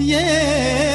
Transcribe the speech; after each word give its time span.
वतन 0.00 0.87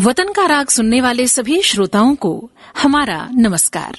वतन 0.00 0.32
का 0.32 0.46
राग 0.46 0.68
सुनने 0.68 1.00
वाले 1.00 1.26
सभी 1.26 1.62
श्रोताओं 1.62 2.14
को 2.14 2.50
हमारा 2.82 3.28
नमस्कार। 3.32 3.98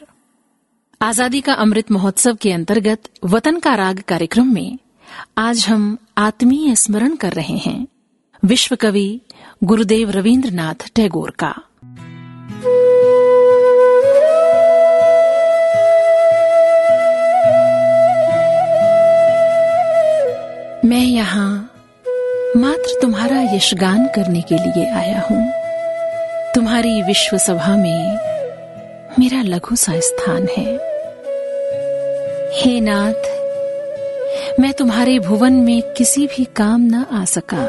आज़ादी 1.02 1.42
का 1.42 1.54
अमृत 1.54 1.92
महोत्सव 1.92 2.36
के 2.36 2.52
अंतर्गत 2.52 3.10
वतन 3.26 3.60
का 3.60 3.76
राग 3.76 4.00
कार्यक्रम 4.08 4.54
में 4.54 4.78
आज 5.38 5.66
हम 5.68 5.98
आत्मीय 6.18 6.76
स्मरण 6.76 7.16
कर 7.16 7.34
रहे 7.34 7.58
हैं। 7.58 7.88
विश्व 8.46 8.76
कवि 8.76 9.22
गुरुदेव 9.64 10.12
रविंद्रनाथ 10.12 10.90
टैगोर 10.96 11.34
का। 11.44 11.54
मैं 20.86 21.06
यहाँ 21.06 21.72
मात्र 22.58 23.00
तुम्हारा 23.02 23.42
यशगान 23.56 24.08
करने 24.08 24.42
के 24.42 24.56
लिए 24.56 24.92
आया 24.92 25.22
हूँ। 25.22 25.61
तुम्हारी 26.56 27.02
विश्व 27.02 27.38
सभा 27.38 27.76
में 27.76 28.18
मेरा 29.20 29.42
लघु 29.42 29.76
सा 29.76 29.94
स्थान 30.00 30.48
है। 30.58 30.66
हे 32.54 32.80
नाथ, 32.80 33.30
मैं 34.60 34.74
तुम्हारे 34.74 35.20
भुवन 35.20 35.54
में 35.54 35.82
किसी 35.94 36.26
भी 36.28 36.44
काम 36.56 36.82
न 36.82 37.04
आ 37.12 37.24
सका। 37.26 37.64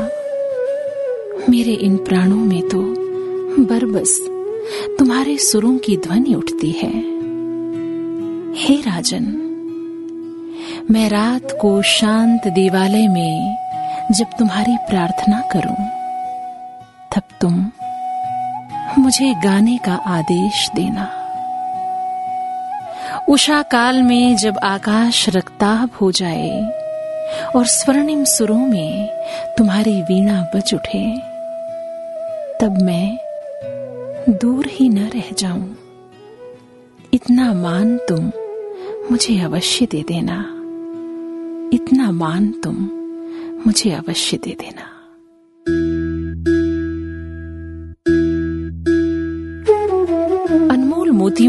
मेरे 1.50 1.72
इन 1.72 1.97
प्राणों 1.97 2.36
में 2.36 2.69
तो 2.69 2.80
बरबस 3.64 4.19
तुम्हारे 4.98 5.36
सुरों 5.38 5.77
की 5.78 5.97
ध्वनि 5.97 6.34
उठती 6.34 6.70
है। 6.72 6.92
हे 8.56 8.77
राजन, 8.80 9.25
मैं 10.91 11.08
रात 11.10 11.56
को 11.60 11.83
शांत 11.83 12.48
देवालय 12.48 13.08
में 13.08 13.56
जब 14.12 14.38
तुम्हारी 14.38 14.77
प्रार्थना 14.91 15.41
करूँ, 15.53 15.77
तब 17.14 17.22
तुम 17.41 17.64
मुझे 18.98 19.34
गाने 19.34 19.78
का 19.78 19.94
आदेश 19.94 20.70
देना। 20.74 21.18
उषा 23.28 23.62
काल 23.62 24.02
में 24.02 24.36
जब 24.36 24.58
आकाश 24.58 25.28
रक्ताब 25.28 25.90
हो 26.00 26.12
जाए 26.12 26.72
और 27.56 27.66
स्वर्णिम 27.66 28.24
सुरों 28.24 28.58
में 28.58 29.08
तुम्हारी 29.58 30.02
वीणा 30.02 30.42
बज 30.54 30.74
उठे, 30.74 31.16
तब 32.60 32.78
मैं 32.82 33.18
दूर 34.28 34.66
ही 34.66 34.88
न 34.88 34.98
रह 34.98 35.30
जाऊँ। 35.38 35.76
इतना 37.14 37.52
मान 37.52 37.96
तुम 37.96 38.32
मुझे 39.10 39.40
अवश्य 39.40 39.86
दे 39.86 40.02
देना। 40.02 40.38
इतना 41.72 42.10
मान 42.10 42.54
तुम 42.64 42.88
मुझे 43.66 43.92
अवश्य 43.92 44.36
दे 44.36 44.56
देना। 44.60 44.91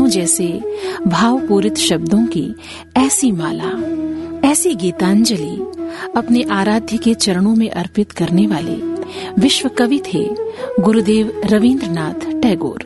मोतियों 0.03 0.21
जैसे 0.21 0.47
भावपूरित 1.07 1.75
शब्दों 1.77 2.25
की 2.25 2.53
ऐसी 2.97 3.31
माला, 3.31 3.71
ऐसी 4.47 4.73
गीतांजलि 4.75 5.55
अपने 6.17 6.43
आराध्य 6.43 6.97
के 6.97 7.13
चरणों 7.13 7.55
में 7.55 7.69
अर्पित 7.69 8.11
करने 8.11 8.47
वाले 8.47 8.75
विश्व 9.41 9.69
कवि 9.69 9.99
थे 9.99 10.23
गुरुदेव 10.79 11.41
रविंद्रनाथ 11.45 12.41
टैगोर, 12.41 12.85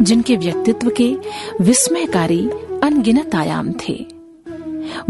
जिनके 0.00 0.36
व्यक्तित्व 0.36 0.90
के 0.96 1.16
विस्मयकारी 1.60 2.48
अनगिनत 2.82 3.34
आयाम 3.34 3.72
थे। 3.72 4.06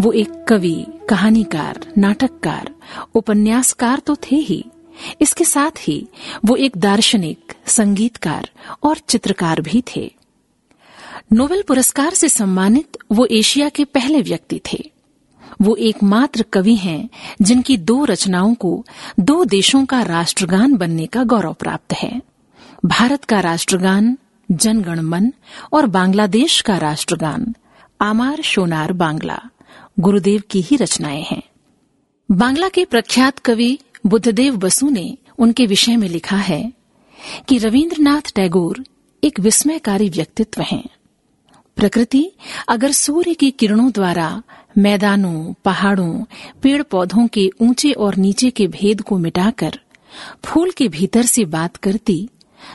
वो 0.00 0.12
एक 0.12 0.30
कवि, 0.48 0.86
कहानीकार, 1.08 1.86
नाटककार, 1.98 2.70
उपन्यासकार 3.14 3.98
तो 3.98 4.16
थे 4.16 4.36
ही। 4.36 4.64
इसके 5.20 5.44
साथ 5.44 5.70
ही 5.78 6.06
वो 6.44 6.56
एक 6.56 6.72
दार्शनिक, 6.76 7.52
संगीतकार 7.66 8.50
और 8.82 8.98
चित्रकार 9.08 9.60
भी 9.60 9.82
थे। 9.96 10.21
नोबेल 11.32 11.62
पुरस्कार 11.62 12.14
से 12.14 12.28
सम्मानित 12.28 12.98
वो 13.12 13.26
एशिया 13.26 13.68
के 13.68 13.84
पहले 13.84 14.22
व्यक्ति 14.22 14.60
थे। 14.72 14.90
वो 15.62 15.76
एकमात्र 15.76 16.42
कवि 16.42 16.74
हैं, 16.74 17.08
जिनकी 17.42 17.76
दो 17.76 18.04
रचनाओं 18.04 18.54
को 18.54 18.86
दो 19.20 19.44
देशों 19.44 19.86
का 19.86 20.02
राष्ट्रगान 20.02 20.76
बनने 20.76 21.06
का 21.06 21.24
गौरव 21.24 21.52
प्राप्त 21.52 21.92
है। 21.92 22.22
भारत 22.84 23.24
का 23.24 23.40
राष्ट्रगान 23.40 24.18
जनगण 24.50 25.00
मन 25.00 25.32
और 25.72 25.86
बांग्लादेश 25.86 26.60
का 26.60 26.78
राष्ट्रगान, 26.78 27.54
आमार 28.00 28.42
शोनार 28.42 28.92
बांग्ला, 28.92 29.42
गुरुदेव 30.00 30.42
की 30.50 30.60
ही 30.60 30.76
रचनाएँ 30.76 31.22
हैं। 31.22 31.42
बांग्ला 32.30 32.68
के 32.68 32.84
प्रख्यात 32.84 33.38
कवि 33.38 33.78
बुद्धदेव 34.06 34.56
बसु 34.56 34.90
ने 34.90 35.18
उनके 35.38 35.66
विषय 35.66 35.96
में 35.96 36.08
लिखा 36.08 36.36
है 36.36 36.72
कि 37.48 37.58
रविंद्रनाथ 37.58 38.32
टैगोर 38.34 38.84
एक 39.24 39.40
विस्मयकारी 39.40 40.08
व्यक्तित्व 40.08 40.62
हैं। 40.62 40.90
प्रकृति, 41.76 42.30
अगर 42.68 42.92
सूर्य 42.92 43.34
की 43.34 43.50
किरणों 43.50 43.90
द्वारा, 43.92 44.42
मैदानों, 44.78 45.52
पहाड़ों 45.64 46.24
पेड़ 46.62 46.82
पौधों 46.82 47.26
के 47.26 47.50
ऊँचे 47.60 47.92
और 47.92 48.16
नीचे 48.16 48.50
के 48.50 48.66
भेद 48.66 49.00
को 49.00 49.18
मिटाकर, 49.18 49.78
फूल 50.44 50.70
के 50.70 50.88
भीतर 50.88 51.22
से 51.22 51.44
बात 51.44 51.76
करती 51.76 52.28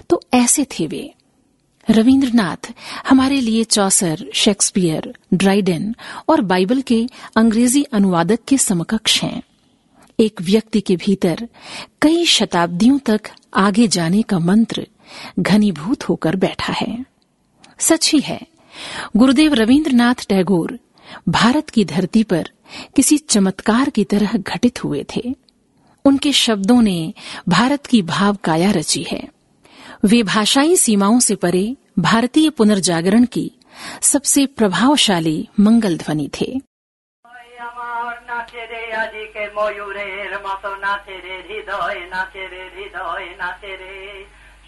तो 0.10 0.22
ऐसे 0.34 0.66
थे 0.72 0.88
वे। 0.88 1.14
रविंद्रनाथ, 1.88 2.72
हमारे 3.08 3.40
लिए 3.42 3.64
चौसर, 3.64 4.26
शेक्सपियर, 4.34 5.14
ड्राइडन 5.34 5.96
और 6.30 6.42
बाइबल 6.42 6.82
के 6.82 7.08
अंग्रेज़ी 7.38 7.84
अनुवादक 7.84 8.40
के 8.48 8.58
समकक्ष 8.58 9.22
हैं। 9.24 9.42
एक 10.20 10.42
व्यक्ति 10.42 10.82
के 10.82 10.96
भीतर 10.96 11.48
कई 12.02 12.26
शताब्दियों 12.26 12.98
तक 13.00 13.30
आगे 13.56 13.88
जाने 13.88 14.22
का 14.22 14.40
मंत्र 14.40 14.88
घनीभूत 15.40 16.04
होकर 16.04 16.36
बैठा 16.36 16.74
है। 16.74 17.06
सच 17.80 18.12
ही 18.14 18.20
है 18.20 18.42
गुरुदेव 19.17 19.55
रविंद्रनाथ 19.55 20.25
टैगोर 20.29 20.79
भारत 21.31 21.71
की 21.71 21.85
धरती 21.85 22.23
पर 22.25 22.51
किसी 22.97 23.19
चमत्कार 23.19 23.91
की 23.91 24.05
तरह 24.05 24.37
घटित 24.39 24.83
हुए 24.85 25.05
थे 25.17 25.23
उनके 26.05 26.33
शब्दों 26.33 26.81
ने 26.83 27.13
भारत 27.49 27.87
की 27.87 28.03
भाव 28.05 28.37
काया 28.45 28.71
रची 28.71 29.03
है 29.03 29.23
वे 30.05 30.23
भाषाई 30.25 30.77
सीमाओं 30.77 31.19
से 31.21 31.35
परे 31.37 31.65
भारतीय 32.01 32.51
पुनर्जागरण 32.51 33.25
की 33.35 33.51
सबसे 34.03 34.47
प्रभावशाली 34.59 35.39
मंगल 35.61 35.97
ध्वनि 35.99 36.29
थे 36.37 36.51
আমার 37.67 38.15
নাচে 38.29 38.63
রে 38.71 38.83
আজিকে 39.03 39.45
ময়ূরের 39.57 40.33
মতো 40.47 40.71
নাচে 40.85 41.17
রে 41.25 41.37
হৃদয় 41.49 42.01
নাচে 42.13 42.45
রে 42.53 42.63
হৃদয় 42.75 43.29
নাচে 43.41 43.73
রে 43.81 43.97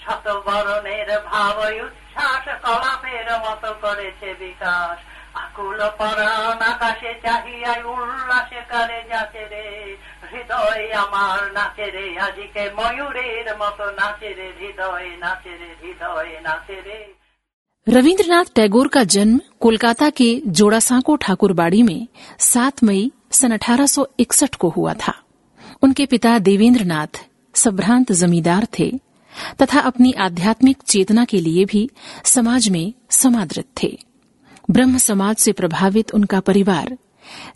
শত 0.03 0.27
বরণের 0.47 1.09
ভাব 1.29 1.57
উচ্ছ্বাস 1.85 2.45
কলাপের 2.65 3.29
মতো 3.45 3.71
করেছে 3.83 4.29
বিকাশ 4.41 4.97
আকুল 5.45 5.81
পরাণ 5.99 6.61
আকাশে 6.73 7.13
চাহিয়াই 7.25 7.81
উল্লাসে 7.93 8.61
করে 8.73 9.01
যাচ্ছে 9.11 9.43
রে 9.53 9.67
হৃদয় 10.31 10.85
আমার 11.03 11.41
নাচে 11.57 11.87
রে 11.95 12.07
আজিকে 12.27 12.65
ময়ূরের 12.79 13.49
মতো 13.61 13.87
নাচে 14.01 14.31
রে 14.39 14.49
হৃদয় 14.61 15.09
নাচে 15.25 15.53
রে 15.61 15.71
হৃদয় 15.83 16.33
নাচে 16.47 16.79
রে 16.87 17.01
रविंद्रनाथ 17.87 18.47
टैगोर 18.55 18.89
का 18.89 19.03
जन्म 19.15 19.41
कोलकाता 19.61 20.09
के 20.19 20.29
जोड़ासांको 20.59 21.17
ठाकुरबाड़ी 21.17 21.83
में 21.83 22.01
7 22.47 22.83
मई 22.83 23.03
सन 23.39 23.53
1861 23.57 24.55
को 24.55 24.69
हुआ 24.69 24.95
था 25.03 25.15
उनके 25.83 26.07
पिता 26.07 26.33
देवेंद्रनाथ 26.49 27.21
संभ्रांत 27.55 28.13
जमींदार 28.21 28.67
थे 28.79 28.89
तथा 29.62 29.80
अपनी 29.80 30.12
आध्यात्मिक 30.12 30.78
चेतना 30.88 31.26
के 31.26 31.42
लिए 31.42 31.66
भी 31.66 31.90
समाज 32.24 32.70
में 32.70 32.94
समादृत 33.10 33.66
थे। 33.84 34.00
ब्रह्म 34.72 34.98
समाज 34.98 35.36
से 35.36 35.52
प्रभावित 35.52 36.12
उनका 36.12 36.40
परिवार, 36.40 36.98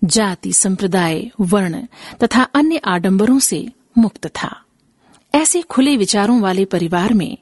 जाति, 0.03 0.53
संप्रदाय, 0.53 1.31
वर्ण 1.39 1.85
तथा 2.23 2.43
अन्य 2.43 2.77
आडंबरों 2.77 3.39
से 3.39 3.67
मुक्त 3.97 4.27
था। 4.27 4.59
ऐसे 5.35 5.61
खुले 5.61 5.97
विचारों 5.97 6.41
वाले 6.41 6.65
परिवार 6.65 7.13
में 7.13 7.37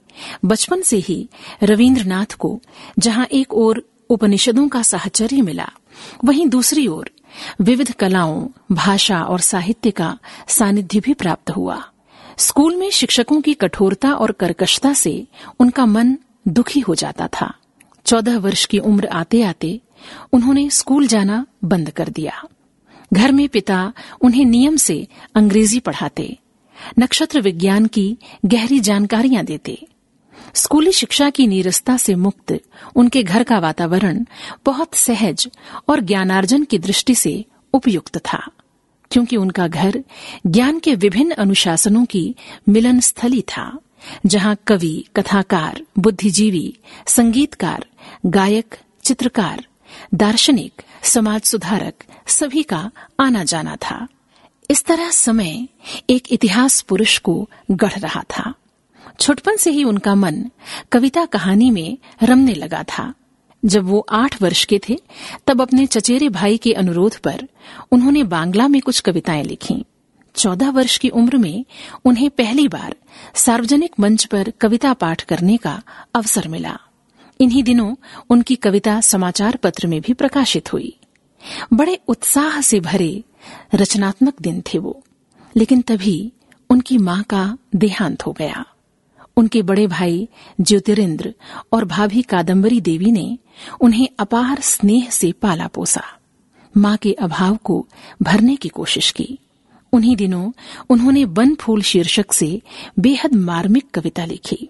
बचपन 0.46 0.82
से 0.82 0.98
ही 0.98 1.30
रविंद्रनाथ 1.64 2.26
को 2.26 2.62
जहाँ 3.00 3.26
एक 3.26 3.54
ओर 3.54 3.90
उपनिषदों 4.10 4.68
का 4.68 4.82
साहचर्य 4.82 5.42
मिला, 5.42 5.70
वहीं 6.26 6.48
दूसरी 6.48 6.88
ओर 6.88 7.12
विविध 7.62 7.92
कलाओं, 7.92 8.48
भाषा 8.72 9.22
और 9.22 9.40
साहित्य 9.40 9.92
का 9.92 10.18
सानिध्य 10.48 11.00
भी 11.00 11.14
प्राप्त 11.14 11.50
हुआ। 11.50 11.91
स्कूल 12.42 12.76
में 12.76 12.90
शिक्षकों 12.90 13.42
की 13.42 13.54
कठोरता 13.54 14.14
और 14.14 14.32
कर्कशता 14.32 14.94
से 14.94 15.28
उनका 15.60 15.86
मन 15.86 16.18
दुखी 16.48 16.80
हो 16.80 16.96
जाता 16.96 17.28
था। 17.28 17.54
चौदह 18.06 18.38
वर्ष 18.40 18.66
की 18.66 18.80
उम्र 18.80 19.08
आते 19.08 19.42
आते 19.44 19.82
उन्होंने 20.34 20.70
स्कूल 20.70 21.08
जाना 21.08 21.46
बंद 21.64 21.90
कर 21.90 22.10
दिया। 22.10 22.44
घर 23.14 23.32
में 23.32 23.48
पिता 23.50 23.94
उन्हें 24.22 24.46
नियम 24.46 24.76
से 24.76 25.08
अंग्रेज़ी 25.36 25.80
पढ़ाते, 25.80 26.38
नक्षत्र 27.00 27.42
विज्ञान 27.42 27.86
की 27.86 28.18
गहरी 28.46 28.80
जानकारियाँ 28.80 29.44
देते। 29.46 29.88
स्कूली 30.54 30.92
शिक्षा 30.92 31.30
की 31.30 31.48
नीरसता 31.48 31.98
से 31.98 32.16
मुक्त 32.16 32.60
उनके 32.96 33.24
घर 33.24 33.44
का 33.44 33.60
वातावरण 33.60 34.26
बहुत 34.66 34.96
सहज 34.96 35.48
और 35.90 36.00
ज्ञानार्जन 36.00 36.64
की 36.64 36.80
दृष्टि 36.80 37.16
से 37.16 37.46
उपयुक्त 37.74 38.18
था। 38.18 38.50
क्योंकि 39.12 39.38
उनका 39.38 39.68
घर 39.68 40.04
ज्ञान 40.48 40.80
के 40.80 40.96
विभिन्न 40.96 41.31
अनुशासनों 41.31 42.06
की 42.06 42.36
मिलन 42.69 43.00
स्थली 43.00 43.42
था, 43.42 43.80
जहाँ 44.25 44.58
कवि, 44.68 45.06
कथाकार, 45.16 45.81
बुद्धिजीवी, 46.00 46.78
संगीतकार, 47.08 47.86
गायक, 48.25 48.75
चित्रकार, 49.04 49.66
दार्शनिक, 50.13 50.81
समाज 51.04 51.42
सुधारक 51.42 52.04
सभी 52.28 52.63
का 52.63 52.92
आना 53.19 53.44
जाना 53.44 53.75
था। 53.75 54.08
इस 54.72 54.86
तरह 54.86 55.12
समय 55.12 55.68
एक 56.10 56.24
इतिहास 56.31 56.81
पुरुष 56.81 57.18
को 57.18 57.50
गढ़ 57.72 58.00
रहा 58.00 58.24
था। 58.38 58.54
छुटपन 59.19 59.56
से 59.56 59.72
ही 59.72 59.84
उनका 59.84 60.16
मन 60.16 60.46
कविता 60.92 61.25
कहानी 61.25 61.72
में 61.72 61.98
रमने 62.24 62.54
लगा 62.54 62.84
था। 62.84 63.13
जब 63.66 63.84
वो 63.86 64.06
आठ 64.10 64.42
वर्ष 64.42 64.66
के 64.66 64.80
थे, 64.90 64.98
तब 65.48 65.62
अपने 65.62 65.86
चचेरे 65.86 66.30
भाई 66.30 66.58
के 66.58 66.74
अनुरोध 66.74 67.18
पर 67.18 67.48
उन्होंने 67.92 68.24
बांग्ला 68.24 68.68
में 68.68 68.81
कुछ 68.81 69.00
कविताएँ 69.00 69.44
लिखी। 69.44 69.86
चौदह 70.36 70.69
वर्ष 70.69 70.98
की 70.98 71.10
उम्र 71.10 71.38
में 71.38 71.66
उन्हें 72.06 72.30
पहली 72.30 72.68
बार 72.68 72.96
सार्वजनिक 73.36 73.92
मंच 74.00 74.25
पर 74.25 74.50
कविता 74.62 74.94
पाठ 74.94 75.22
करने 75.22 75.58
का 75.58 75.81
अवसर 76.16 76.48
मिला। 76.48 76.80
इन्हीं 77.40 77.63
दिनों 77.63 77.96
उनकी 78.30 78.56
कविता 78.56 79.02
समाचार 79.02 79.56
पत्र 79.56 79.88
में 79.88 80.02
भी 80.02 80.13
प्रकाशित 80.13 80.74
हुई। 80.74 80.98
बड़े 81.74 82.00
उत्साह 82.08 82.62
से 82.62 82.80
भरे 82.80 83.24
रचनात्मक 83.75 84.34
दिन 84.42 84.62
थे 84.62 84.78
वो, 84.78 85.04
लेकिन 85.56 85.81
तभी 85.81 86.31
उनकी 86.69 86.98
माँ 86.98 87.24
का 87.24 87.58
देहांत 87.75 88.25
हो 88.25 88.31
गया। 88.31 88.66
उनके 89.38 89.62
बड़े 89.62 89.88
भाई 89.88 90.28
ज्योतिरिंद्र 90.62 91.33
और 91.74 91.86
भाभी 91.86 92.22
कादम्बरी 92.22 92.81
देवी 92.81 93.12
ने 93.12 93.38
उन्हें 93.81 94.07
अपार 94.19 94.62
स्नेह 94.62 95.10
से 95.10 95.31
पाला 95.31 95.68
पोसा। 95.68 96.04
माँ 96.78 96.98
के 96.98 97.13
अभाव 97.13 97.56
को 97.56 97.88
भरने 98.24 98.56
की 98.56 98.69
कोशिश 98.69 99.12
की। 99.12 99.39
उन्हीं 99.94 100.16
दिनों 100.16 100.51
उन्होंने 100.89 101.25
वन 101.25 101.56
फूल 101.56 101.81
शीर्षक 101.81 102.31
से 102.31 102.62
बेहद 103.00 103.36
मार्मिक 103.36 103.92
कविता 103.94 104.25
लिखी। 104.25 104.69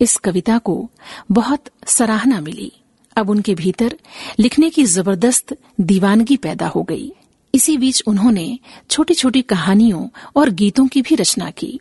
इस 0.00 0.16
कविता 0.16 0.58
को 0.58 0.90
बहुत 1.30 1.64
सराहना 1.86 2.40
मिली। 2.40 2.72
अब 3.16 3.30
उनके 3.30 3.54
भीतर 3.54 3.96
लिखने 4.38 4.70
की 4.70 4.84
ज़बरदस्त 4.84 5.56
दीवानगी 5.80 6.36
पैदा 6.36 6.66
हो 6.66 6.82
गई। 6.82 7.12
इसी 7.54 7.76
बीच 7.76 8.02
उन्होंने 8.06 8.58
छोटी 8.90 9.14
छोटी 9.14 9.42
कहानियों 9.42 10.08
और 10.36 10.50
गीतों 10.50 10.86
की 10.86 11.02
भी 11.02 11.14
रचना 11.14 11.50
की। 11.50 11.80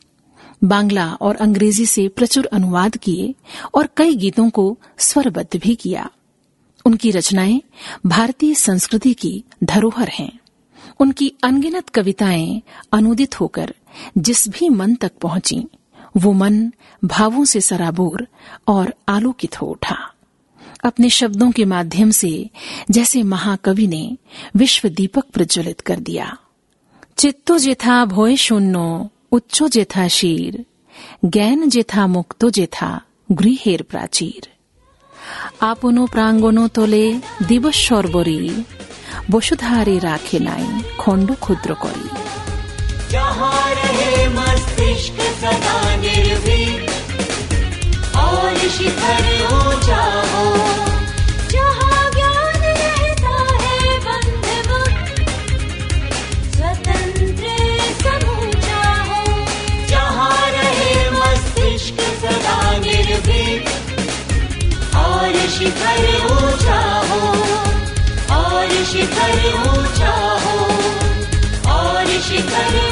बांग्ला 0.64 1.14
और 1.14 1.36
अंग्रेज़ी 1.36 1.86
से 1.86 2.08
प्रचुर 2.08 2.46
अनुवाद 2.46 2.98
किए 2.98 3.36
और 3.74 3.90
कई 3.98 4.16
गीतों 4.16 4.50
को 4.50 4.78
स्वरबद्ध 4.98 5.60
भी 5.60 5.76
किया। 5.76 6.10
उनकी 6.86 7.12
रचनाएँ 7.12 7.62
भारतीय 8.06 8.56
संस्कृति 8.56 9.14
की 9.14 9.44
धरोहर 9.64 10.08
हैं। 10.08 10.40
उनकी 11.00 11.34
अनगिनत 11.44 11.90
कविताएँ 11.90 12.62
अनुदित 12.94 13.40
होकर 13.40 13.76
जिस 14.18 14.50
भी 14.50 14.70
मन 14.70 14.96
तक 14.96 15.12
पहुँची, 15.22 15.68
वो 16.18 16.34
मन 16.34 16.72
भावों 17.06 17.46
से 17.46 17.62
सराबोर 17.62 18.28
और 18.68 18.94
आलोकित 19.10 19.62
हो 19.62 19.68
उठा। 19.68 20.14
अपने 20.84 21.10
शब्दों 21.10 21.52
के 21.52 21.66
माध्यम 21.66 22.12
से 22.12 22.50
जैसे 22.92 23.24
महाकवि 23.24 23.88
ने 23.88 24.18
विश्व 24.56 24.90
दीपक 24.90 25.26
प्रज्वलित 25.34 25.82
कर 25.82 26.00
दिया। 26.00 26.38
चित्तो 27.18 27.58
जेथा 27.58 28.06
भोय 28.06 28.36
शून्नो 28.36 29.10
उच्चो 29.37 29.65
जेथा 29.75 30.05
शीर 30.19 30.55
জ্ঞান 31.35 31.59
যেথা 31.75 32.03
মুক্ত 32.15 32.41
যেথা 32.59 32.91
গৃহের 33.41 33.81
প্রাচীর 33.91 34.43
আপনো 35.63 36.03
প্রাঙ্গণ 36.15 36.59
তোলে 36.77 37.05
দিবস 37.49 37.77
সর্বরী 37.87 38.43
বসুধারে 39.33 39.97
রাখে 40.09 40.39
নাই 40.49 40.65
খণ্ড 41.03 41.29
ক্ষুদ্র 41.45 41.71
করি 41.85 42.07
जहाँ 43.13 43.61
रहे 43.79 44.15
मस्तिष्क 44.37 45.19
सदा 45.43 45.77
निर्भीक 46.05 46.83
और 48.25 48.55
शिखर 48.77 49.25
ऊंचा 49.51 50.03
हो 50.33 50.47
शिखर 68.92 69.38
ऊँचा 69.70 70.14
हो 70.44 70.66
और 71.74 72.08
शिखर 72.28 72.91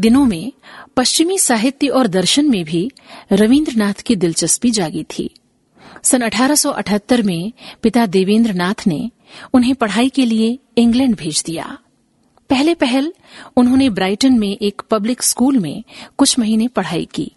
दिनों 0.00 0.24
में 0.24 0.52
पश्चिमी 0.96 1.38
साहित्य 1.38 1.88
और 1.88 2.06
दर्शन 2.06 2.50
में 2.50 2.64
भी 2.64 2.92
रविन्द्रनाथ 3.32 3.94
की 3.94 4.16
दिलचस्पी 4.16 4.70
जागी 4.70 5.02
थी। 5.02 5.30
सन 6.02 6.22
1878 6.22 7.22
में 7.22 7.52
पिता 7.82 8.06
देवेंद्र 8.06 8.52
नाथ 8.52 8.86
ने 8.86 9.10
उन्हें 9.54 9.74
पढ़ाई 9.74 10.08
के 10.08 10.24
लिए 10.24 10.58
इंग्लैंड 10.76 11.16
भेज 11.16 11.42
दिया। 11.46 11.78
पहले 12.50 12.74
पहल 12.74 13.12
उन्होंने 13.56 13.90
ब्राइटन 13.90 14.38
में 14.38 14.58
एक 14.62 14.82
पब्लिक 14.90 15.22
स्कूल 15.22 15.58
में 15.58 15.84
कुछ 16.18 16.38
महीने 16.38 16.68
पढ़ाई 16.68 17.08
की। 17.14 17.32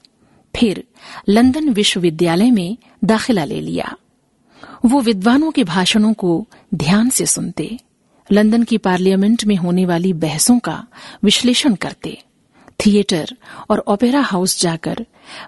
फिर 0.55 0.83
लंदन 1.29 1.69
विश्वविद्यालय 1.69 2.51
में 2.51 2.77
दाखिला 3.03 3.45
ले 3.45 3.61
लिया। 3.61 3.97
वो 4.85 5.01
विद्वानों 5.01 5.51
के 5.51 5.63
भाषणों 5.63 6.13
को 6.13 6.47
ध्यान 6.73 7.09
से 7.09 7.25
सुनते, 7.25 7.79
लंदन 8.31 8.63
की 8.63 8.77
पार्लियामेंट 8.77 9.45
में 9.45 9.55
होने 9.55 9.85
वाली 9.85 10.13
बहसों 10.13 10.59
का 10.59 10.87
विश्लेषण 11.23 11.75
करते। 11.75 12.23
थिएटर 12.85 13.35
और 13.69 13.79
ओपेरा 13.79 14.21
हाउस 14.21 14.59
जाकर 14.61 15.05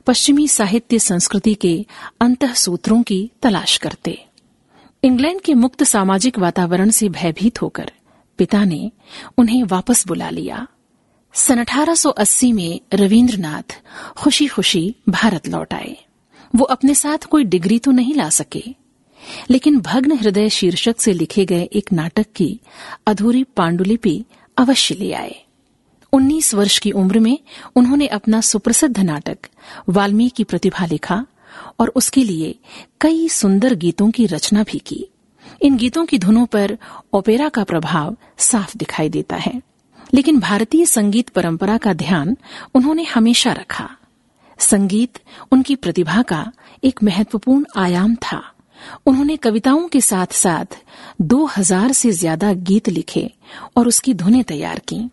पश्चिमी 0.07 0.47
साहित्य 0.47 0.99
संस्कृति 0.99 1.53
के 1.53 1.85
अंत 2.21 2.45
सूत्रों 2.45 3.01
की 3.03 3.31
तलाश 3.41 3.77
करते। 3.77 4.17
इंग्लैंड 5.03 5.41
के 5.41 5.53
मुक्त 5.53 5.83
सामाजिक 5.83 6.39
वातावरण 6.39 6.89
से 6.89 7.09
भयभीत 7.09 7.61
होकर 7.61 7.91
पिता 8.39 8.63
ने 8.63 8.91
उन्हें 9.37 9.63
वापस 9.63 10.07
बुला 10.07 10.29
लिया। 10.29 10.67
सन 11.33 11.59
1880 11.59 12.51
में 12.53 12.79
रविन्द्रनाथ 12.93 13.81
खुशी 14.17 14.47
खुशी 14.47 14.95
भारत 15.09 15.47
लौट 15.47 15.73
आए। 15.73 15.95
वो 16.55 16.65
अपने 16.65 16.95
साथ 16.95 17.25
कोई 17.25 17.43
डिग्री 17.43 17.79
तो 17.79 17.91
नहीं 17.91 18.13
ला 18.13 18.29
सके, 18.29 18.63
लेकिन 19.49 19.79
भग्न 19.79 20.17
हृदय 20.17 20.49
शीर्षक 20.49 21.01
से 21.01 21.13
लिखे 21.13 21.45
गए 21.45 21.63
एक 21.73 21.91
नाटक 21.93 22.25
की 22.35 22.59
अधूरी 23.07 23.43
पांडुलिपि 23.43 24.23
अवश्य 24.57 24.95
ले 24.95 25.11
आए। 25.13 25.44
19 26.15 26.53
वर्ष 26.53 26.79
की 26.79 26.91
उम्र 26.91 27.19
में 27.19 27.39
उन्होंने 27.75 28.07
अपना 28.07 28.41
सुप्रसिद्ध 28.41 28.99
नाटक, 28.99 29.37
वाल्मीकि 29.89 30.43
प्रतिभा 30.43 30.85
लिखा 30.85 31.25
और 31.79 31.91
उसके 31.95 32.23
लिए 32.23 32.55
कई 33.01 33.29
सुंदर 33.29 33.75
गीतों 33.75 34.11
की 34.11 34.25
रचना 34.25 34.63
भी 34.63 34.79
की। 34.79 35.07
इन 35.61 35.77
गीतों 35.77 36.05
की 36.05 36.19
धुनों 36.19 36.45
पर 36.45 36.77
ओपेरा 37.13 37.49
का 37.49 37.63
प्रभाव 37.63 38.17
साफ़ 38.37 38.77
दिखाई 38.77 39.09
देता 39.09 39.35
है। 39.35 39.61
लेकिन 40.13 40.39
भारतीय 40.39 40.85
संगीत 40.85 41.29
परंपरा 41.29 41.77
का 41.77 41.93
ध्यान 41.93 42.37
उन्होंने 42.75 43.03
हमेशा 43.03 43.51
रखा। 43.51 43.89
संगीत 44.59 45.19
उनकी 45.51 45.75
प्रतिभा 45.75 46.21
का 46.21 46.51
एक 46.83 47.03
महत्वपूर्ण 47.03 47.65
आयाम 47.75 48.15
था। 48.15 48.41
उन्होंने 49.05 49.37
कविताओं 49.37 49.87
के 49.87 50.01
साथ 50.01 50.33
साथ 50.33 50.77
2000 51.21 51.91
से 51.91 52.11
ज़्यादा 52.11 52.53
गीत 52.53 52.89
लिखे 52.89 53.33
और 53.77 53.87
उसकी 53.87 54.13
धुनें 54.13 54.43
तैयार 54.43 54.79
की। 54.79 55.09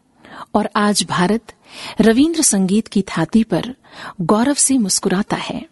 और 0.54 0.68
आज 0.76 1.04
भारत 1.08 1.52
रविंद्र 2.00 2.42
संगीत 2.42 2.88
की 2.88 3.02
थाती 3.02 3.42
पर 3.44 3.74
गौरव 4.20 4.54
से 4.54 4.78
मुस्कुराता 4.78 5.36
है। 5.36 5.64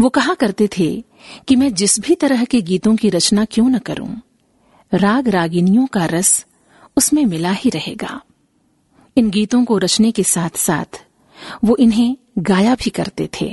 वो 0.00 0.08
कहा 0.08 0.34
करते 0.34 0.68
थे 0.78 1.04
कि 1.48 1.56
मैं 1.56 1.72
जिस 1.74 1.98
भी 2.00 2.14
तरह 2.14 2.44
के 2.44 2.60
गीतों 2.62 2.94
की 2.96 3.10
रचना 3.10 3.44
क्यों 3.44 3.68
न 3.68 3.78
करूँ, 3.78 4.20
राग 4.92 5.28
रागिनियों 5.28 5.86
का 5.86 6.04
रस 6.06 6.44
उसमें 6.96 7.24
मिला 7.26 7.52
ही 7.52 7.70
रहेगा। 7.70 8.20
इन 9.16 9.30
गीतों 9.30 9.64
को 9.64 9.78
रचने 9.78 10.10
के 10.12 10.22
साथ 10.22 10.56
साथ 10.56 11.04
वो 11.64 11.76
इन्हें 11.76 12.16
गाया 12.38 12.74
भी 12.74 12.90
करते 12.90 13.28
थे। 13.40 13.50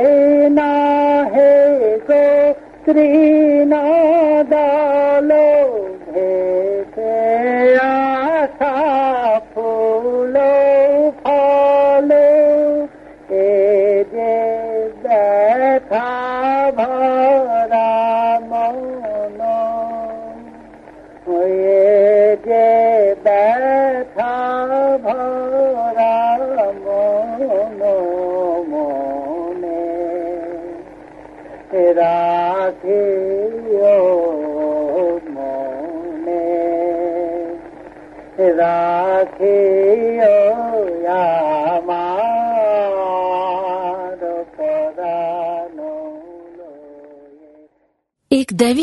देना 0.00 0.66
है 1.32 1.50
गो 2.08 2.20
श्री 2.84 3.08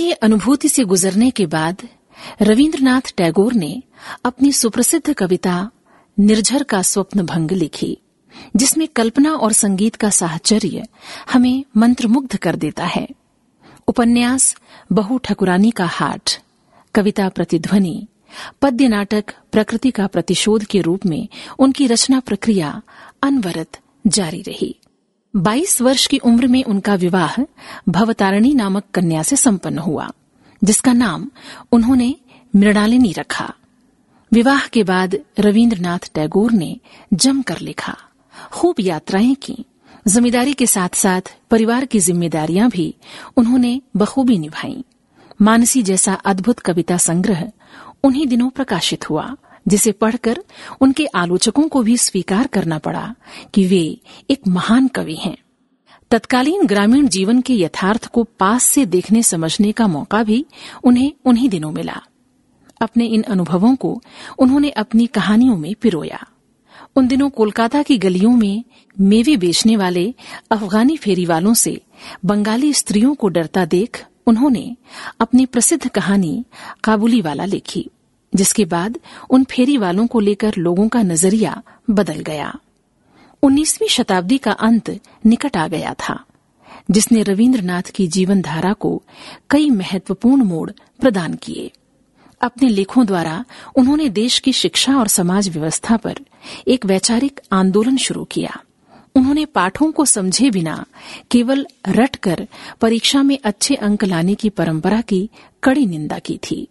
दैवीय 0.07 0.17
अनुभूति 0.23 0.69
से 0.69 0.83
गुजरने 0.83 1.29
के 1.31 1.45
बाद 1.45 1.81
रविंद्रनाथ 2.41 3.11
टैगोर 3.17 3.53
ने 3.53 3.83
अपनी 4.25 4.51
सुप्रसिद्ध 4.51 5.13
कविता 5.13 5.55
निर्झर 6.17 6.63
का 6.63 6.81
स्वप्न 6.81 7.25
भंग 7.25 7.51
लिखी, 7.51 7.97
जिसमें 8.55 8.87
कल्पना 8.87 9.33
और 9.33 9.53
संगीत 9.53 9.95
का 9.95 10.09
साहचर्य 10.09 10.87
हमें 11.31 11.63
मंत्रमुग्ध 11.77 12.37
कर 12.37 12.55
देता 12.55 12.85
है। 12.85 13.07
उपन्यास 13.87 14.55
बहु 14.91 15.17
ठकुरानी 15.17 15.71
का 15.71 15.85
हाट, 15.85 16.37
कविता 16.95 17.29
प्रतिध्वनि, 17.29 18.07
पद्य 18.61 18.87
नाटक 18.87 19.35
प्रकृति 19.51 19.91
का 19.91 20.07
प्रतिशोध 20.07 20.63
के 20.63 20.81
रूप 20.81 21.05
में 21.05 21.27
उनकी 21.59 21.87
रचना 21.87 22.19
प्रक्रिया 22.19 22.81
अनवरत 23.23 23.79
जारी 24.07 24.41
रही। 24.41 24.75
22 25.37 25.81
वर्ष 25.81 26.07
की 26.07 26.17
उम्र 26.17 26.47
में 26.47 26.63
उनका 26.63 26.95
विवाह 26.95 27.41
भवतारिणी 27.89 28.53
नामक 28.53 28.83
कन्या 28.93 29.23
से 29.23 29.35
संपन्न 29.35 29.79
हुआ, 29.79 30.11
जिसका 30.63 30.93
नाम 30.93 31.31
उन्होंने 31.71 32.15
मृणालिनी 32.55 33.11
रखा। 33.11 33.53
विवाह 34.33 34.67
के 34.67 34.83
बाद 34.83 35.17
रविंद्रनाथ 35.39 35.99
टैगोर 36.13 36.51
ने 36.51 36.77
जमकर 37.13 37.59
लिखा। 37.59 37.97
खूब 38.51 38.75
यात्राएँ 38.79 39.35
की। 39.35 39.65
जमींदारी 40.07 40.53
के 40.53 40.67
साथ 40.67 40.89
साथ 40.95 41.21
परिवार 41.51 41.85
की 41.85 41.99
जिम्मेदारियाँ 41.99 42.69
भी 42.69 42.95
उन्होंने 43.37 43.81
बखूबी 43.97 44.37
निभाई। 44.37 44.83
मानसी 45.41 45.83
जैसा 45.83 46.13
अद्भुत 46.13 46.59
कविता 46.59 46.97
संग्रह 46.97 47.51
उन्हीं 48.03 48.27
दिनों 48.27 48.49
प्रकाशित 48.49 49.09
हुआ। 49.09 49.35
जिसे 49.67 49.91
पढ़कर 49.91 50.43
उनके 50.81 51.05
आलोचकों 51.05 51.67
को 51.67 51.83
भी 51.83 51.97
स्वीकार 51.97 52.47
करना 52.47 52.77
पड़ा 52.77 53.15
कि 53.53 53.67
वे 53.67 53.97
एक 54.29 54.47
महान 54.47 54.87
कवि 54.87 55.15
हैं। 55.15 55.37
तत्कालीन 56.11 56.65
ग्रामीण 56.65 57.07
जीवन 57.07 57.41
के 57.41 57.53
यथार्थ 57.53 58.05
को 58.05 58.23
पास 58.23 58.63
से 58.63 58.85
देखने 58.85 59.23
समझने 59.23 59.71
का 59.71 59.87
मौका 59.87 60.23
भी 60.23 60.45
उन्हें 60.83 61.11
उन्हीं 61.25 61.49
दिनों 61.49 61.71
मिला। 61.71 62.01
अपने 62.81 63.05
इन 63.05 63.21
अनुभवों 63.21 63.75
को 63.75 64.01
उन्होंने 64.39 64.69
अपनी 64.69 65.07
कहानियों 65.07 65.57
में 65.57 65.75
पिरोया। 65.75 66.27
उन 66.95 67.07
दिनों 67.07 67.29
कोलकाता 67.29 67.83
की 67.83 67.97
गलियों 67.97 68.31
में 68.31 68.63
मेवे 68.99 69.37
बेचने 69.37 69.75
वाले 69.75 70.13
अफगानी 70.51 70.97
फेरी 70.97 71.25
वालों 71.25 71.53
से 71.53 71.81
बंगाली 72.25 72.73
स्त्रियों 72.73 73.15
को 73.15 73.27
डरता 73.27 73.65
देख 73.65 74.05
उन्होंने 74.27 74.75
अपनी 75.19 75.45
प्रसिद्ध 75.45 75.87
कहानी 75.87 76.45
काबुली 76.83 77.21
वाला 77.21 77.45
लिखी। 77.45 77.89
जिसके 78.35 78.65
बाद 78.65 78.99
उन 79.29 79.43
फेरी 79.43 79.77
वालों 79.77 80.07
को 80.07 80.19
लेकर 80.19 80.53
लोगों 80.57 80.87
का 80.87 81.01
नज़रिया 81.01 81.61
बदल 81.89 82.19
गया। 82.19 82.59
19वीं 83.43 83.87
शताब्दी 83.87 84.37
का 84.37 84.51
अंत 84.51 84.99
निकट 85.25 85.57
आ 85.57 85.67
गया 85.67 85.93
था, 85.93 86.25
जिसने 86.91 87.23
रविंद्रनाथ 87.23 87.81
की 87.81 88.07
जीवन 88.07 88.41
धारा 88.41 88.73
को 88.73 89.03
कई 89.49 89.69
महत्वपूर्ण 89.69 90.43
मोड़ 90.43 90.71
प्रदान 90.71 91.33
किए। 91.33 91.71
अपने 92.41 92.69
लेखों 92.69 93.05
द्वारा 93.05 93.45
उन्होंने 93.75 94.09
देश 94.09 94.39
की 94.39 94.53
शिक्षा 94.53 94.97
और 94.97 95.07
समाज 95.07 95.49
व्यवस्था 95.49 95.97
पर 95.97 96.19
एक 96.67 96.85
वैचारिक 96.85 97.39
आंदोलन 97.51 97.97
शुरू 97.97 98.23
किया। 98.23 98.61
उन्होंने 99.15 99.45
पाठों 99.45 99.91
को 99.91 100.05
समझे 100.05 100.51
बिना 100.51 100.85
केवल 101.31 101.67
रटकर 101.87 102.47
परीक्षा 102.81 103.23
में 103.23 103.37
अच्छे 103.43 103.75
अंक 103.75 104.03
लाने 104.03 104.35
की 104.35 104.49
परंपरा 104.49 105.01
की 105.01 105.29
कड़ी 105.63 105.85
निंदा 105.85 106.19
की 106.19 106.37
थी। 106.37 106.67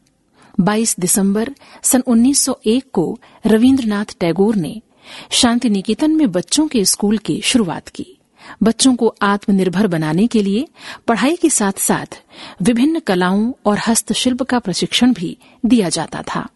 22 0.61 1.01
दिसंबर 1.01 1.55
सन 1.83 2.03
1901 2.07 2.83
को 2.93 3.19
रविंद्रनाथ 3.47 4.05
टैगोर 4.21 4.57
ने 4.57 4.83
शांति 5.31 5.71
निकेतन 5.71 6.11
में 6.11 6.33
बच्चों 6.33 6.69
के 6.69 6.85
स्कूल 6.85 7.19
की 7.19 7.41
शुरुआत 7.45 7.89
की। 7.89 8.19
बच्चों 8.63 8.97
को 8.97 9.15
आत्मनिर्भर 9.23 9.87
बनाने 9.87 10.27
के 10.27 10.43
लिए 10.43 10.69
पढ़ाई 11.09 11.37
के 11.37 11.51
साथ 11.51 11.73
साथ 11.79 12.23
विभिन्न 12.63 12.99
कलाओं 12.99 13.53
और 13.67 13.79
हस्तशिल्प 13.89 14.43
का 14.43 14.59
प्रशिक्षण 14.59 15.13
भी 15.13 15.39
दिया 15.67 15.89
जाता 15.89 16.23
था। 16.35 16.49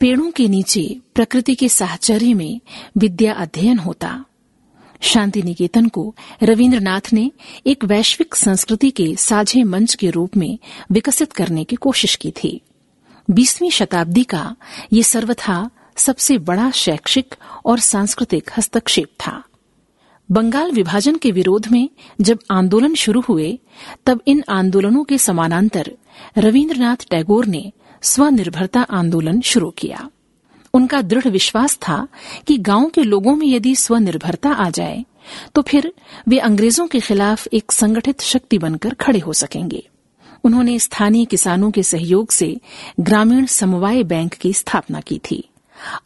पेड़ों 0.00 0.30
के 0.30 0.48
नीचे 0.48 0.96
प्रकृति 1.14 1.54
के 1.54 1.68
साहचर्य 1.68 2.34
में 2.34 2.60
विद्या 2.96 3.32
अध्ययन 3.32 3.78
होता। 3.78 4.24
शांति 5.00 5.42
निकेतन 5.42 5.88
को 5.88 6.14
रविन्द्रनाथ 6.42 7.12
ने 7.12 7.30
एक 7.66 7.84
वैश्विक 7.84 8.34
संस्कृति 8.34 8.90
के 8.90 9.16
साझे 9.18 9.62
मंच 9.62 9.94
के 9.94 10.10
रूप 10.10 10.36
में 10.36 10.58
विकसित 10.92 11.32
करने 11.32 11.64
की 11.64 11.76
कोशिश 11.76 12.16
की 12.16 12.30
थी। 12.30 12.60
बीसवीं 13.28 13.70
शताब्दी 13.70 14.22
का 14.24 14.56
ये 14.92 15.02
सर्वथा 15.02 15.70
सबसे 15.96 16.36
बड़ा 16.38 16.70
शैक्षिक 16.70 17.34
और 17.64 17.78
सांस्कृतिक 17.78 18.50
हस्तक्षेप 18.58 19.08
था। 19.20 19.42
बंगाल 20.28 20.70
विभाजन 20.72 21.16
के 21.16 21.30
विरोध 21.30 21.66
में 21.68 21.88
जब 22.20 22.38
आंदोलन 22.50 22.94
शुरू 22.94 23.20
हुए, 23.20 23.58
तब 24.06 24.20
इन 24.26 24.42
आंदोलनों 24.48 25.04
के 25.04 25.18
समानांतर 25.18 25.90
रविन्द्रनाथ 26.38 27.06
टैगोर 27.10 27.46
ने 27.46 27.72
स्वनिर्भरता 28.02 28.80
आंदोलन 28.80 29.40
शुरू 29.40 29.70
किया। 29.70 30.08
उनका 30.74 31.02
दृढ़ 31.02 31.28
विश्वास 31.28 31.76
था 31.78 32.06
कि 32.46 32.58
गाँव 32.58 32.88
के 32.88 33.02
लोगों 33.02 33.36
में 33.36 33.46
यदि 33.46 33.74
स्वनिर्भरता 33.76 34.50
आ 34.50 34.70
जाए 34.70 35.04
तो 35.54 35.62
फिर 35.62 35.92
वे 36.28 36.38
अंग्रेज़ों 36.38 36.86
के 36.86 37.00
खिलाफ 37.00 37.46
एक 37.46 37.72
संगठित 37.72 38.20
शक्ति 38.22 38.58
बनकर 38.58 38.94
खड़े 38.94 39.18
हो 39.18 39.32
सकेंगे। 39.32 39.88
उन्होंने 40.44 40.78
स्थानीय 40.78 41.24
किसानों 41.24 41.70
के 41.70 41.82
सहयोग 41.82 42.30
से 42.30 42.60
ग्रामीण 43.00 43.46
समवाय 43.46 44.02
बैंक 44.02 44.34
की 44.34 44.52
स्थापना 44.52 45.00
की 45.00 45.20
थी। 45.30 45.48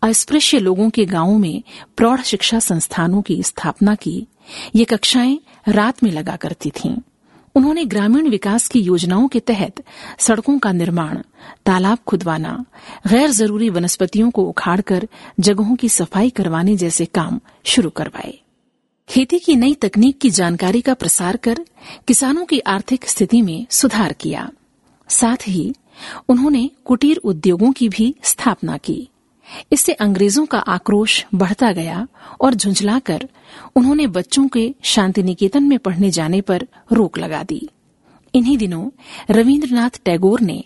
अस्पृश्य 0.03 0.59
लोगों 0.59 0.91
के 0.91 1.05
गाँवों 1.05 1.39
में 1.39 1.63
प्रौढ़ 1.97 2.21
शिक्षा 2.21 2.59
संस्थानों 2.59 3.23
की 3.23 3.43
स्थापना 3.43 3.95
की 3.95 4.27
ये 4.75 4.85
कक्षाएँ 4.85 5.41
रात 5.69 6.03
में 6.03 6.11
लगा 6.11 6.37
करती 6.37 6.71
थीं। 6.71 6.97
उन्होंने 7.55 7.85
ग्रामीण 7.85 8.29
विकास 8.29 8.69
की 8.69 8.81
योजनाओं 8.81 9.29
के 9.29 9.41
तहत 9.41 9.85
सड़कों 10.19 10.59
का 10.59 10.73
निर्माण, 10.73 11.19
तालाब 11.67 11.99
खुदवाना, 12.07 12.65
गैर 13.09 13.31
ज़रूरी 13.31 13.71
वनस्पतियों 13.71 14.31
को 14.31 14.43
उखाड़कर 14.43 15.09
जगहों 15.41 15.77
की 15.77 15.89
सफ़ाई 15.89 16.31
करवाने 16.31 16.77
जैसे 16.77 17.05
काम 17.05 17.41
शुरू 17.65 17.91
करवाए। 17.91 18.42
खेती 19.09 19.39
की 19.39 19.55
नई 19.57 19.75
तकनीक 19.75 20.19
की 20.19 20.29
जानकारी 20.31 20.81
का 20.81 20.93
प्रसार 20.95 21.37
कर 21.37 21.59
किसानों 22.09 22.45
की 22.45 22.59
आर्थिक 22.59 23.09
स्थिति 23.09 23.41
में 23.43 23.67
सुधार 23.71 24.13
किया। 24.13 24.49
साथ 25.09 25.49
ही 25.49 25.75
उन्होंने 26.29 26.71
कुटीर 26.85 27.17
उद्योगों 27.17 27.73
की 27.73 27.89
भी 27.89 28.15
स्थापना 28.23 28.77
की। 28.77 29.09
इससे 29.73 29.93
अंग्रेज़ों 29.93 30.47
का 30.47 30.59
आक्रोश 30.59 31.25
बढ़ता 31.35 31.73
गया 31.73 32.07
और 32.41 32.55
झुंझलाकर 32.55 33.29
उन्होंने 33.77 34.07
बच्चों 34.07 34.47
के 34.49 34.75
शांति 34.85 35.23
निकेतन 35.23 35.65
में 35.65 35.79
पढ़ने 35.79 36.11
जाने 36.11 36.41
पर 36.41 36.67
रोक 36.93 37.19
लगा 37.19 37.43
दी। 37.43 37.69
इन्हीं 38.35 38.59
दिनों 38.59 38.89
रविन्द्रनाथ 39.31 40.01
टैगोर 40.05 40.41
ने 40.41 40.63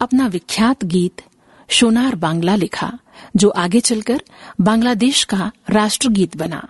अपना 0.00 0.26
विख्यात 0.26 0.84
गीत 0.84 1.22
सोनार 1.68 2.14
बांग्ला 2.16 2.56
लिखा, 2.56 2.92
जो 3.36 3.48
आगे 3.48 3.80
चलकर 3.80 4.22
बांग्लादेश 4.60 5.24
का 5.24 5.50
राष्ट्रगीत 5.70 6.36
बना। 6.36 6.68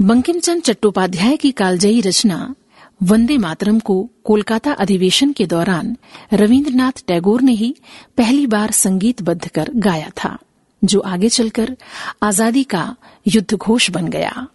बंकिम 0.00 0.38
चंद 0.38 0.62
चट्टोपाध्याय 0.62 1.36
की 1.36 1.50
कालजयी 1.50 2.00
रचना 2.00 2.54
वंदे 3.02 3.36
मातरम 3.38 3.78
को 3.78 3.94
कोलकाता 4.24 4.72
अधिवेशन 4.72 5.32
के 5.32 5.46
दौरान 5.46 5.96
रविन्द्रनाथ 6.32 7.02
टैगोर 7.06 7.42
ने 7.42 7.52
ही 7.52 7.74
पहली 8.16 8.46
बार 8.46 8.70
संगीतबद्ध 8.70 9.48
कर 9.48 9.70
गाया 9.76 10.10
था, 10.16 10.38
जो 10.82 11.00
आगे 11.00 11.28
चलकर 11.28 11.76
आज़ादी 12.22 12.64
का 12.64 12.96
युद्ध 13.26 13.54
घोष 13.54 13.90
बन 13.90 14.08
गया। 14.08 14.46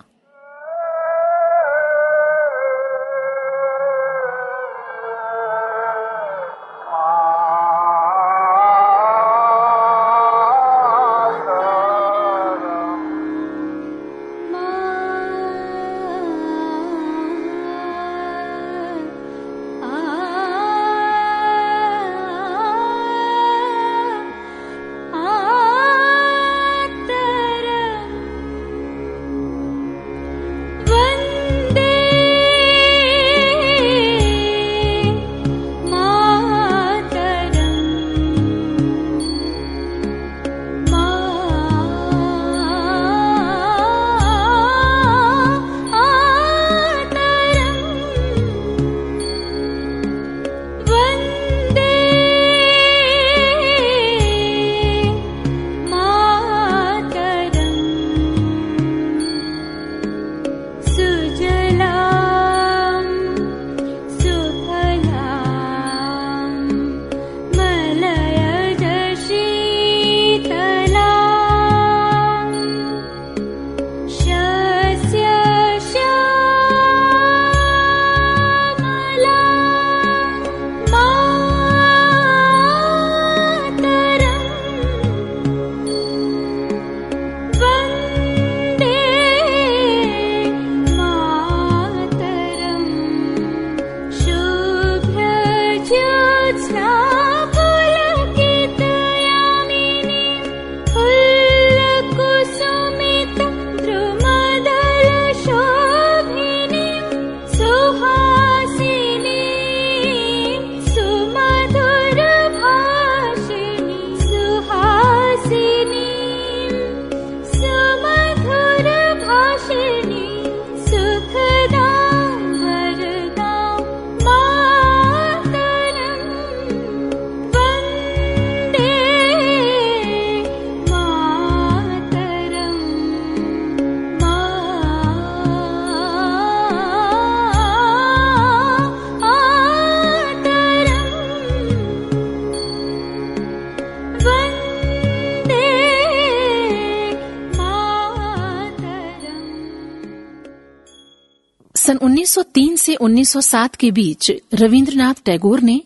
1903 152.02 152.78
से 152.78 152.96
1907 152.96 153.76
के 153.76 153.92
बीच 153.92 154.32
रविन्द्रनाथ 154.54 155.14
टैगोर 155.26 155.62
ने 155.62 155.82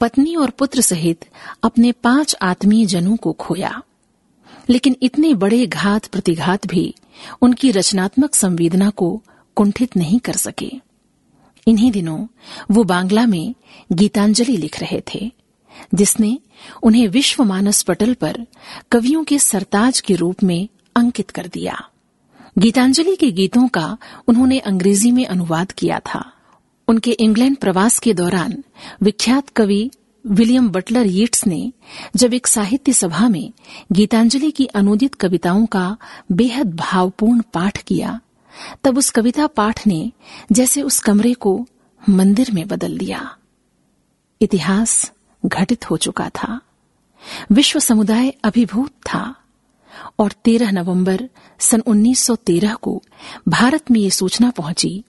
पत्नी 0.00 0.36
और 0.36 0.50
पुत्र 0.50 0.80
सहित 0.80 1.24
अपने 1.62 1.92
पाँच 1.92 2.36
आत्मीय 2.42 2.86
जनों 2.86 3.16
को 3.16 3.32
खोया। 3.32 3.82
लेकिन 4.70 4.96
इतने 5.02 5.34
बड़े 5.34 5.66
घात 5.66 6.06
प्रतिघात 6.06 6.66
भी 6.66 6.94
उनकी 7.42 7.70
रचनात्मक 7.70 8.34
संवेदना 8.34 8.90
को 8.90 9.22
कुंठित 9.56 9.96
नहीं 9.96 10.20
कर 10.20 10.32
सके। 10.32 10.70
इन्हीं 11.68 11.92
दिनों 11.92 12.26
वो 12.70 12.84
बांग्ला 12.84 13.26
में 13.26 13.54
गीतांजलि 13.92 14.56
लिख 14.56 14.80
रहे 14.80 15.02
थे, 15.14 15.32
जिसने 15.94 16.38
उन्हें 16.82 17.08
विश्व 17.08 17.44
मानस 17.44 17.82
पटल 17.82 18.14
पर 18.14 18.46
कवियों 18.92 19.24
के 19.24 19.38
सरताज 19.38 20.00
के 20.00 20.14
रूप 20.14 20.42
में 20.42 20.68
अंकित 20.96 21.30
कर 21.30 21.46
दिया। 21.46 21.89
गीतांजलि 22.60 23.16
के 23.16 23.30
गीतों 23.30 23.68
का 23.68 23.98
उन्होंने 24.28 24.58
अंग्रेज़ी 24.58 25.10
में 25.10 25.26
अनुवाद 25.26 25.72
किया 25.72 26.00
था। 26.00 26.32
उनके 26.88 27.10
इंग्लैंड 27.10 27.56
प्रवास 27.56 27.98
के 27.98 28.14
दौरान 28.14 28.64
विख्यात 29.02 29.48
कवि 29.48 29.90
विलियम 30.26 30.68
बटलर 30.68 31.06
यीट्स 31.06 31.46
ने 31.46 31.72
जब 32.16 32.34
एक 32.34 32.46
साहित्य 32.46 32.92
सभा 32.92 33.28
में 33.28 33.52
गीतांजलि 33.92 34.50
की 34.50 34.66
अनुदित 34.66 35.14
कविताओं 35.14 35.66
का 35.66 35.96
बेहद 36.32 36.76
भावपूर्ण 36.76 37.42
पाठ 37.54 37.78
किया, 37.78 38.20
तब 38.84 38.98
उस 38.98 39.10
कविता 39.10 39.46
पाठ 39.46 39.86
ने 39.86 40.12
जैसे 40.52 40.82
उस 40.82 41.00
कमरे 41.00 41.34
को 41.34 41.66
मंदिर 42.08 42.52
में 42.52 42.68
बदल 42.68 42.98
दिया। 42.98 43.36
इतिहास 44.40 45.12
घटित 45.46 45.90
हो 45.90 45.96
चुका 45.96 46.28
था। 46.28 46.60
विश्व 47.52 47.78
समुदाय 47.78 48.28
अभिभूत 48.44 48.90
था। 48.90 49.34
और 50.18 50.32
13 50.32 50.70
नवंबर 50.70 51.28
सन 51.58 51.80
1913 51.80 52.74
को 52.74 53.02
भारत 53.48 53.90
में 53.90 54.00
ये 54.00 54.10
सूचना 54.10 54.50
पहुँची 54.50 55.04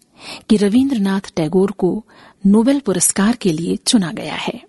कि 0.50 0.58
रविंद्रनाथ 0.58 1.34
टैगोर 1.36 1.72
को 1.72 2.06
नोबेल 2.46 2.80
पुरस्कार 2.80 3.36
के 3.36 3.52
लिए 3.52 3.76
चुना 3.76 4.12
गया 4.12 4.34
है। 4.34 4.62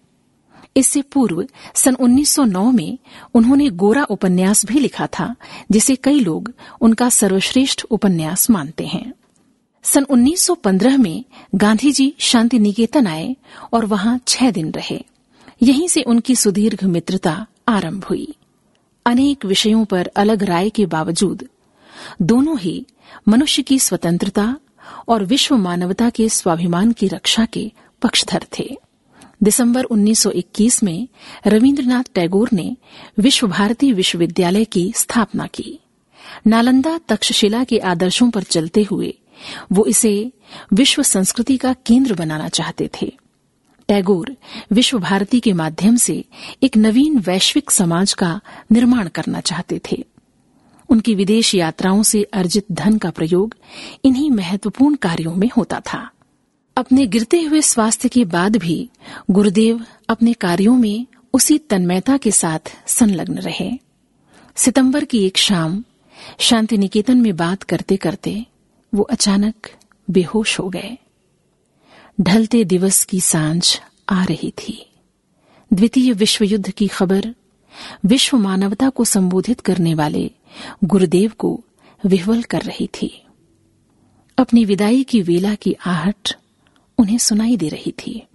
इससे 0.77 1.03
पूर्व 1.03 1.47
सन 1.75 1.95
1909 1.95 2.73
में 2.73 2.99
उन्होंने 3.35 3.71
गोरा 3.71 4.05
उपन्यास 4.05 4.67
भी 4.67 4.81
लिखा 4.81 5.07
था, 5.07 5.37
जिसे 5.71 5.97
कई 5.97 6.21
लोग 6.21 6.53
उनका 6.81 7.09
सर्वश्रेष्ठ 7.09 7.85
उपन्यास 7.91 8.51
मानते 8.51 8.87
हैं। 8.87 9.15
सन 9.83 10.03
1915 10.03 10.97
में 10.97 11.25
गांधी 11.55 11.93
जी 11.93 12.15
शांति 12.19 12.59
निकेतन 12.59 13.07
आए 13.07 13.37
और 13.73 13.87
वहाँ 13.87 14.21
छह 14.29 14.51
दिन 14.51 14.71
रहे। 14.71 15.05
यहीं 15.63 15.89
से 15.89 16.03
उनकी 16.03 16.37
सुदीर्घ 16.37 16.85
मित्रता 16.85 17.47
आरंभ 17.69 18.05
हुई। 18.05 18.35
अनेक 19.07 19.45
विषयों 19.45 19.85
पर 19.85 20.11
अलग 20.17 20.43
राय 20.43 20.71
के 20.71 20.87
बावजूद, 20.87 21.49
दोनों 22.23 22.59
ही 22.59 22.87
मनुष्य 23.29 23.63
की 23.63 23.79
स्वतंत्रता 23.79 24.57
और 25.09 25.25
विश्व 25.25 25.57
मानवता 25.57 26.11
के 26.11 26.29
स्वाभिमान 26.29 26.93
की 26.93 27.09
रक्षा 27.09 27.45
के 27.45 27.73
पक्षधर 28.03 28.47
थे। 28.59 28.79
दिसंबर 29.43 29.85
1921 29.85 30.83
में 30.83 31.09
रविंद्रनाथ 31.47 32.05
टैगोर 32.15 32.49
ने 32.53 32.77
विश्व 33.19 33.47
भारती 33.47 33.93
विश्वविद्यालय 33.93 34.65
की 34.65 34.93
स्थापना 34.97 35.47
की। 35.47 35.79
नालंदा 36.47 36.99
तक्षशिला 37.09 37.65
के 37.65 37.79
आदर्शों 37.79 38.31
पर 38.31 38.43
चलते 38.43 38.83
हुए 38.83 39.15
वो 39.73 39.85
इसे 39.85 40.33
विश्व 40.73 41.03
संस्कृति 41.03 41.57
का 41.57 41.73
केंद्र 41.87 42.15
बनाना 42.15 42.49
चाहते 42.49 42.91
थे। 43.03 43.13
टैगोर 43.89 44.37
विश्व 44.73 44.99
भारती 44.99 45.41
के 45.41 45.53
माध्यम 45.53 45.97
से 45.97 46.25
एक 46.63 46.77
नवीन 46.77 47.19
वैश्विक 47.19 47.71
समाज 47.71 48.13
का 48.13 48.41
निर्माण 48.73 49.09
करना 49.09 49.41
चाहते 49.41 49.81
थे। 49.93 50.05
उनकी 50.89 51.15
विदेश 51.15 51.55
यात्राओं 51.55 52.03
से 52.03 52.23
अर्जित 52.23 52.65
धन 52.73 52.99
का 52.99 53.11
प्रयोग 53.11 53.57
इन्हीं 54.05 54.31
महत्वपूर्ण 54.31 54.95
कार्यों 54.95 55.35
में 55.35 55.51
होता 55.57 55.81
था। 55.81 56.11
अपने 56.77 57.07
गिरते 57.07 57.43
हुए 57.43 57.61
स्वास्थ्य 57.61 58.09
के 58.09 58.25
बाद 58.25 58.57
भी 58.57 58.91
गुरुदेव 59.31 59.85
अपने 60.09 60.33
कार्यों 60.33 60.77
में 60.77 61.07
उसी 61.35 61.59
तन्मयता 61.59 62.17
के 62.17 62.31
साथ 62.31 62.73
संलग्न 62.87 63.39
रहे। 63.39 63.79
सितंबर 64.57 65.05
की 65.05 65.27
एक 65.27 65.39
शाम 65.39 65.85
शांति 66.39 66.79
निकेतन 66.79 67.17
में 67.17 67.37
बात 67.37 67.63
करते 67.63 67.97
करते 67.97 68.47
वो 68.95 69.03
अचानक 69.03 69.55
बेहोश 70.11 70.61
हो 70.61 70.69
गए। 70.69 70.99
ढलते 72.21 72.65
दिवस 72.65 73.05
की 73.05 73.21
साँझ 73.21 73.81
आ 74.09 74.25
रही 74.25 74.51
थी। 74.51 74.91
द्वितीय 75.73 76.13
विश्व 76.13 76.45
युद्ध 76.45 76.71
की 76.71 76.87
खबर, 76.87 77.35
विश्व 78.07 78.37
मानवता 78.37 78.89
को 78.89 79.05
संबोधित 79.05 79.61
करने 79.61 79.95
वाले 79.95 80.31
गुरुदेव 80.85 81.33
को 81.39 81.65
विह्वल 82.07 82.43
कर 82.43 82.63
रही 82.63 82.87
थी। 82.87 83.27
अपनी 84.39 84.65
विदाई 84.65 85.05
की 85.05 85.23
वेला 85.23 85.55
की 85.55 85.77
आहट 85.87 86.35
उन्हें 86.99 87.19
सुनाई 87.19 87.57
दे 87.57 87.69
रही 87.69 87.91
थी। 87.91 88.27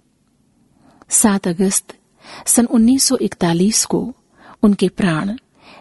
सात 1.08 1.48
अगस्त 1.48 1.96
सन 2.46 2.64
1941 2.64 3.84
को 3.84 4.14
उनके 4.62 4.88
प्राण 4.88 5.36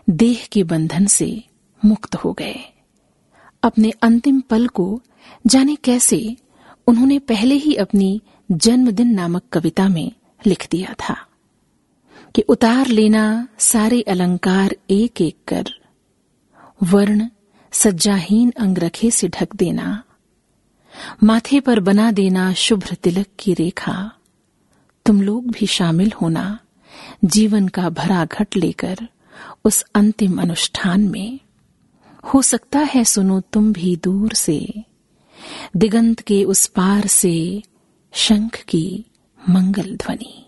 देह 0.09 0.47
के 0.51 0.63
बंधन 0.63 1.05
से 1.05 1.43
मुक्त 1.85 2.15
हो 2.15 2.33
गए। 2.33 2.73
अपने 3.63 3.91
अंतिम 4.01 4.39
पल 4.39 4.67
को 4.67 5.01
जाने 5.47 5.75
कैसे 5.75 6.37
उन्होंने 6.87 7.19
पहले 7.19 7.55
ही 7.55 7.73
अपनी 7.75 8.21
जन्मदिन 8.51 9.13
नामक 9.13 9.43
कविता 9.51 9.87
में 9.87 10.11
लिख 10.45 10.67
दिया 10.71 10.93
था 10.93 11.15
कि 12.35 12.41
उतार 12.41 12.87
लेना 12.87 13.47
सारे 13.59 14.01
अलंकार 14.01 14.75
एक 14.89 15.21
एक 15.21 15.37
कर, 15.47 15.65
वर्ण 16.83 17.27
सज्जाहीन 17.71 18.53
अंगरखे 18.59 19.11
से 19.11 19.27
ढक 19.27 19.55
देना, 19.55 20.03
माथे 21.23 21.59
पर 21.59 21.79
बना 21.79 22.11
देना 22.11 22.53
शुभ्र 22.53 22.95
तिलक 22.95 23.27
की 23.39 23.53
रेखा, 23.53 24.11
तुम 25.05 25.21
लोग 25.21 25.51
भी 25.51 25.65
शामिल 25.65 26.11
होना, 26.21 26.59
जीवन 27.25 27.67
का 27.67 27.89
भरा 27.89 28.25
घट 28.25 28.55
लेकर 28.55 29.07
उस 29.65 29.81
अंतिम 29.95 30.41
अनुष्ठान 30.41 31.01
में। 31.01 31.39
हो 32.33 32.41
सकता 32.41 32.79
है 32.79 33.03
सुनो 33.03 33.39
तुम 33.39 33.73
भी 33.73 33.95
दूर 33.95 34.33
से 34.33 34.83
दिगंत 35.75 36.19
के 36.19 36.43
उस 36.43 36.67
पार 36.67 37.07
से 37.07 37.63
शंख 38.13 38.55
की 38.55 39.05
मंगल 39.49 39.95
ध्वनि। 39.95 40.43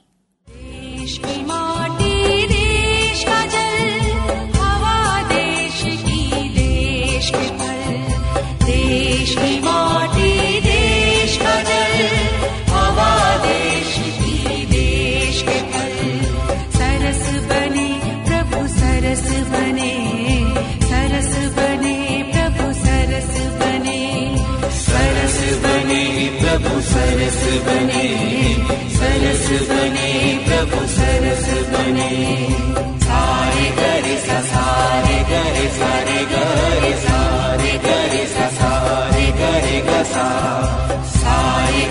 बने 29.68 30.12
प्रभु 30.46 30.86
सरस 30.96 31.48
बने 31.72 32.12
सारे 33.06 33.68
गरे 33.80 34.16
सा 34.26 34.40
सारे 34.52 35.18
गरे 35.32 35.68
सारे 35.80 36.20
गरे 36.34 36.94
सारे 37.06 37.74
गरे 37.88 38.26
सा 38.36 38.48
सारे 38.60 39.28
गरे 39.42 39.80
ग 39.90 40.04
सारे 40.14 41.84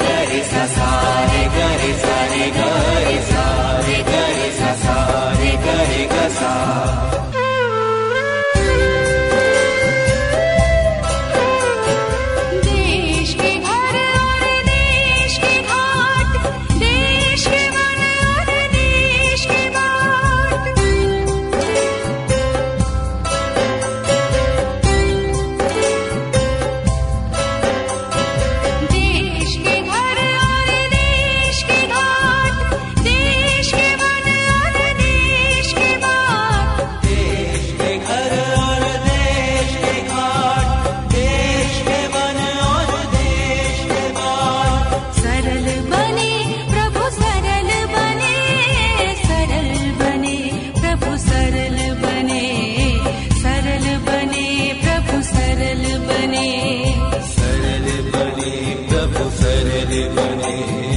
सा 0.50 0.64
सारे 0.78 1.44
गरे 1.56 1.92
सारे 2.04 2.50
गरे 2.58 3.20
सारे 3.30 4.02
गरे 4.10 4.50
सा 4.60 4.74
सारे 4.84 5.52
गरे 5.66 6.04
ग 6.12 7.17
सारे 60.48 60.87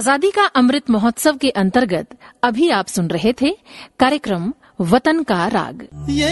आज़ादी 0.00 0.30
का 0.30 0.44
अमृत 0.56 0.90
महोत्सव 0.90 1.36
के 1.36 1.48
अंतर्गत 1.60 2.16
अभी 2.44 2.68
आप 2.70 2.86
सुन 2.86 3.08
रहे 3.08 3.32
थे 3.40 3.50
कार्यक्रम 4.00 4.52
वतन 4.92 5.22
का 5.22 5.46
राग। 5.46 5.82
ये 6.10 6.30